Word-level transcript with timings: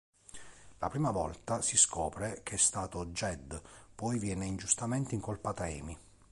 La 0.79 0.89
prima 0.89 1.11
volta 1.11 1.61
si 1.61 1.77
scopre 1.77 2.39
che 2.41 2.55
è 2.55 2.57
stato 2.57 3.05
Jed, 3.09 3.61
poi 3.93 4.17
viene 4.17 4.47
ingiustamente 4.47 5.13
incolpata 5.13 5.65
Amy. 5.65 5.95